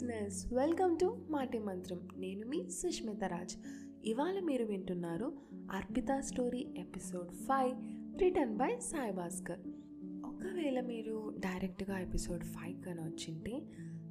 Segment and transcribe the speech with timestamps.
[0.00, 3.56] Listeners welcome to మాటి మంత్రం నేను మీ సుష్మిత రాజ్.
[4.04, 5.32] ఇవాళ మీరు వింటున్నారు
[5.72, 7.74] Arpita story episode five
[8.20, 9.60] written by Sai Bhaskar.
[10.26, 13.62] ఒకవేళ మీరు డైరెక్ట్గా ఎపిసోడ్ ఫైవ్ కానీ వచ్చింటే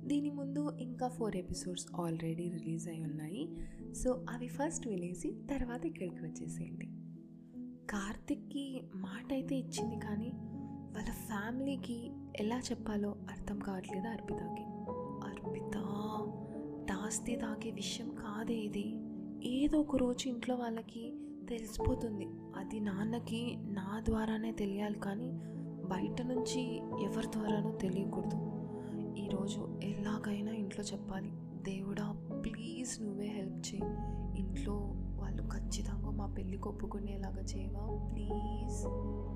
[0.08, 3.58] దీని ముందు ఇంకా ఫోర్ ఎపిసోడ్స్ ఆల్రెడీ రిలీజ్ అయి ఉన్నాయి.
[3.94, 6.86] సో అవి ఫస్ట్ వినేసి తర్వాత ఇక్కడికి వచ్చేసేయండి.
[7.90, 10.32] కార్తిక్కి మాట అయితే ఇచ్చింది కానీ
[10.96, 14.79] వాళ్ళ ఫ్యామిలీకి ఎలా చెప్పాలో అర్థం కావట్లేదు అర్పితకి?
[15.46, 15.78] అర్పిత
[16.84, 18.96] దాస్తే దాగే విషయం కాదే ఇది.
[19.44, 21.14] ఏదో ఒక రోజు ఇంట్లో వాళ్ళకి
[21.50, 22.28] తెలిసిపోతుంది.
[22.58, 25.30] అది నాన్నకి నా ద్వారానే తెలియాలి కానీ
[25.88, 28.38] బయట నుంచి ఎవరి ద్వారానో తెలియకూడదు.
[29.18, 31.32] ఈరోజు ఎలాగైనా ఇంట్లో చెప్పాలి.
[31.64, 32.12] దేవుడా
[32.46, 33.82] ప్లీజ్ నువ్వే హెల్ప్ చేయి.
[34.40, 34.74] ఇంట్లో
[35.16, 38.12] వాళ్ళు ఖచ్చితంగా మా పెళ్ళికి ఒప్పుకునేలాగా చేయవా?
[38.14, 38.86] ప్లీజ్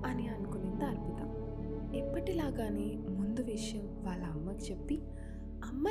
[0.06, 1.40] అని అనుకునింది అర్పిత.
[1.94, 5.02] ఎప్పటిలాగానే ముందు విషయం వాళ్ళ అమ్మకి చెప్పి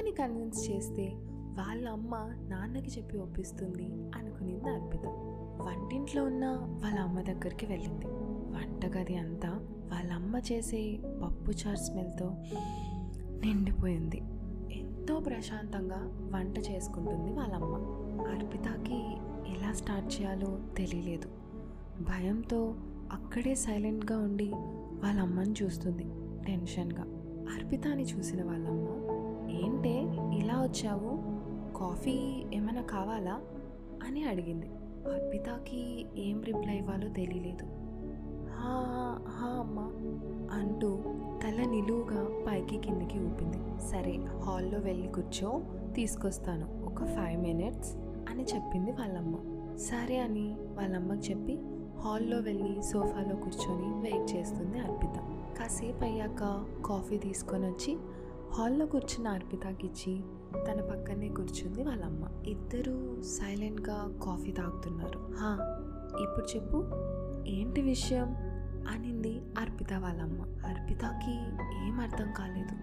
[0.03, 1.13] అమ్మని కన్విన్స్ చేస్తే
[1.57, 2.15] వాళ్ళ అమ్మ
[2.49, 5.05] నాన్నకి చెప్పి ఒప్పిస్తుంది అనుకునింది అర్పిత.
[5.61, 8.05] వంటింట్లో ఉన్న వాళ్ళ అమ్మ దగ్గరికి వెళ్ళింది.
[8.55, 9.49] వంటగది అంతా
[9.91, 12.25] వాళ్ళ అమ్మ చేసే పప్పు చార్ స్మెల్తో
[13.45, 14.17] నిండిపోయింది.
[14.73, 15.99] ఎంతో ప్రశాంతంగా
[16.33, 17.75] వంట చేసుకుంటుంది వాళ్ళమ్మ
[18.25, 18.99] అర్పితకి
[19.57, 21.27] ఎలా స్టార్ట్ చేయాలో తెలియలేదు.
[22.01, 22.75] భయంతో
[23.11, 24.51] అక్కడే సైలెంట్గా ఉండి
[25.03, 26.03] వాళ్ళ అమ్మని చూస్తుంది.
[26.45, 27.03] టెన్షన్గా
[27.55, 29.13] అర్పితాని చూసిన వాళ్ళమ్మ
[29.53, 30.01] ఏంటే
[30.37, 31.43] ఇలా వచ్చావు?
[31.77, 33.41] కాఫీ ఏమైనా కావాలా?
[34.07, 34.65] అని అడిగింది.
[35.13, 37.65] అర్పితకి ఏం రిప్లై ఇవ్వాలో తెలియలేదు.
[38.49, 39.91] హా హా అమ్మా
[40.57, 40.99] అంటూ
[41.43, 43.81] తల నిలువుగా పైకి కిందికి ఊపింది.
[43.91, 45.61] సరే హాల్లో వెళ్ళి కూర్చో
[45.95, 46.85] తీసుకొస్తాను.
[46.85, 47.95] ఒక ఫైవ్ మినిట్స్
[48.29, 49.35] అని చెప్పింది వాళ్ళమ్మ.
[49.77, 51.59] సరే అని వాళ్ళమ్మకి చెప్పి
[51.99, 55.19] హాల్లో వెళ్ళి సోఫాలో కూర్చొని వెయిట్ చేస్తుంది అర్పిత.
[55.59, 57.97] కాసేపు అయ్యాక కాఫీ తీసుకొని వచ్చి
[58.55, 60.23] హాల్లో కూర్చున్న అర్పితకి ఇచ్చి
[60.67, 62.47] తన పక్కనే కూర్చుంది వాళ్ళమ్మ.
[62.47, 65.19] ఇద్దరూ సైలెంట్గా కాఫీ తాగుతున్నారు.
[65.19, 65.79] హా
[66.21, 66.83] ఇప్పుడు చెప్పు
[67.47, 68.35] ఏంటి విషయం?
[68.89, 70.41] అనింది అర్పిత వాళ్ళమ్మ.
[70.41, 71.31] అర్పితకి
[71.87, 72.75] ఏం అర్థం కాలేదు.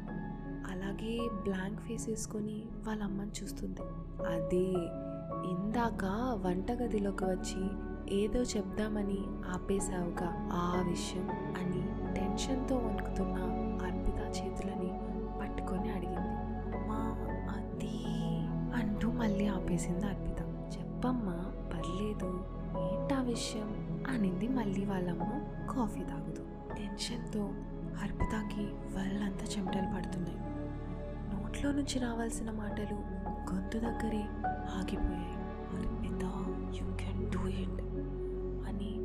[0.71, 3.83] అలాగే బ్లాంక్ ఫేస్ వేసుకొని వాళ్ళ అమ్మని చూస్తుంది.
[4.27, 4.73] అదే
[5.51, 6.05] ఇందాక
[6.47, 7.71] వంటగదిలోకి వచ్చి
[8.23, 9.19] ఏదో చెప్దామని
[9.51, 13.35] ఆపేశావుగా ఆ విషయం అని టెన్షన్తో వణుకుతున్న
[13.87, 15.10] అర్పిత చేతులని
[15.41, 16.29] పట్టుకొని అడిగింది.
[16.77, 17.17] అమ్మా
[17.57, 18.05] అది
[18.83, 20.41] అంటూ మళ్ళీ ఆపేసింది అర్పిత.
[20.79, 22.45] చెప్పమ్మా పర్లేదు.
[22.77, 24.05] ఏంటా విషయం?
[24.09, 25.23] అనింది మళ్ళీ వాళ్ళమ్మ.
[25.73, 26.43] కాఫీ తాగుతూ
[26.77, 27.41] టెన్షన్తో
[28.03, 28.63] అర్పితకి
[28.97, 30.37] వాళ్ళంతా చెమటలు పడుతున్నాయి.
[31.35, 32.95] నోట్లో నుంచి రావాల్సిన మాటలు
[33.53, 34.23] గొంతు దగ్గరే
[34.77, 35.41] ఆగిపోయాయి.
[35.79, 36.23] Arpita
[36.83, 37.83] you can do it
[38.69, 38.99] అని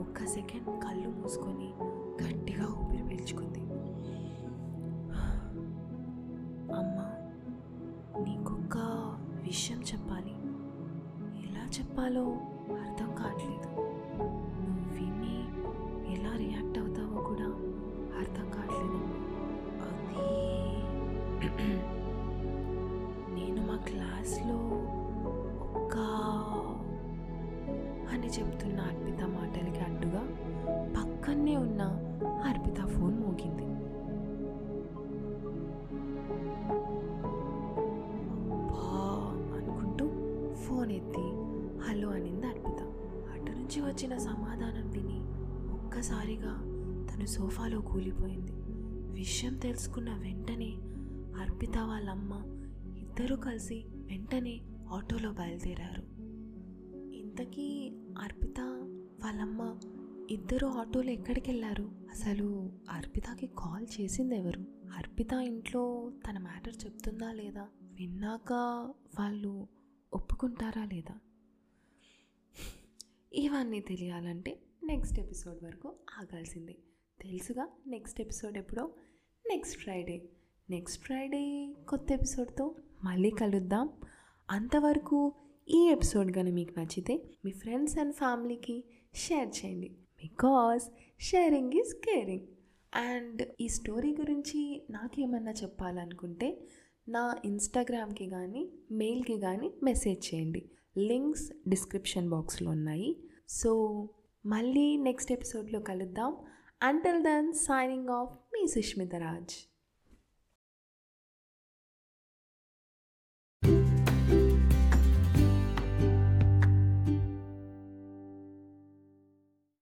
[0.00, 1.74] ఒక్క సెకండ్ కళ్ళు మూసుకొని
[2.24, 3.67] గట్టిగా ఊపిరి పీల్చుకుంది.
[9.48, 10.32] విషయం చెప్పాలి.
[11.46, 12.24] ఎలా చెప్పాలో
[12.86, 13.68] అర్థం కావట్లేదు.
[14.20, 15.36] నువ్వు విని
[16.14, 17.46] ఎలా రియాక్ట్ అవుతావో కూడా
[18.18, 18.98] అర్థం కావట్లేదు.
[19.86, 20.26] అది
[23.34, 24.58] నేను మా క్లాస్లో
[25.78, 25.96] ఒక్క
[28.12, 30.22] అని చెప్తున్న అర్పిత మాటలకి అడ్డుగా
[30.96, 31.82] పక్కనే ఉన్న
[32.44, 33.66] అర్పిత ఫోన్ మోగింది.
[43.78, 45.20] నుంచి వచ్చిన సమాధానం విని
[45.72, 46.54] ఒక్కసారిగా
[47.12, 48.52] తను సోఫాలో కూలిపోయింది.
[49.10, 50.74] విషయం తెలుసుకున్న వెంటనే
[51.40, 52.32] అర్పిత వాళ్ళమ్మ
[52.98, 56.02] ఇద్దరూ కలిసి వెంటనే ఆటోలో బయలుదేరారు.
[57.14, 58.60] ఇంతకీ అర్పిత
[59.24, 59.78] వాళ్ళమ్మ
[60.30, 64.60] ఇద్దరు ఆటోలు ఎక్కడికి వెళ్ళారు అసలు అర్పితకి కాల్ చేసింది ఎవరు?
[64.98, 67.66] అర్పిత ఇంట్లో తన మ్యాటర్ చెప్తుందా లేదా?
[67.82, 68.52] విన్నాక
[69.18, 69.66] వాళ్ళు
[70.14, 71.14] ఒప్పుకుంటారా లేదా?
[73.32, 76.76] ఇవన్నీ తెలియాలంటే నెక్స్ట్ ఎపిసోడ్ వరకు ఆగాల్సిందే.
[77.20, 78.94] తెలుసుగా నెక్స్ట్ ఎపిసోడ్ ఎప్పుడో?
[79.48, 80.28] Next Friday.
[80.70, 83.88] నెక్స్ట్ ఫ్రైడే కొత్త ఎపిసోడ్తో మళ్ళీ కలుద్దాం.
[84.50, 85.34] అంతవరకు
[85.68, 88.84] ఈ ఎపిసోడ్ కానీ మీకు నచ్చితే మీ ఫ్రెండ్స్ అండ్ ఫ్యామిలీకి
[89.14, 89.88] షేర్ చేయండి.
[89.88, 90.84] Because
[91.20, 92.46] sharing is caring.
[92.94, 96.62] And ఈ స్టోరీ గురించి నాకేమన్నా చెప్పాలనుకుంటే
[97.08, 100.70] నా ఇన్స్టాగ్రామ్కి కానీ మెయిల్కి కానీ మెసేజ్ చేయండి.
[100.98, 103.16] లింక్స్ డిస్క్రిప్షన్ బాక్స్లో ఉన్నాయి.
[103.48, 103.70] సో
[104.46, 106.36] మళ్ళీ నెక్స్ట్ ఎపిసోడ్లో కలుద్దాం.
[106.82, 109.77] అంటల్ దెన్ సైనింగ్ ఆఫ్ మీ సుష్మిత రాజ్.